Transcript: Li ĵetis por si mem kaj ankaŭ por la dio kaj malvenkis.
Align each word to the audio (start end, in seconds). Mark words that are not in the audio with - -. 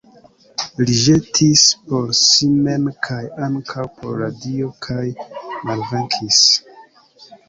Li 0.85 0.93
ĵetis 0.99 1.65
por 1.91 2.07
si 2.19 2.47
mem 2.67 2.87
kaj 3.07 3.19
ankaŭ 3.47 3.85
por 3.99 4.15
la 4.23 4.31
dio 4.47 4.71
kaj 4.87 5.05
malvenkis. 5.69 6.41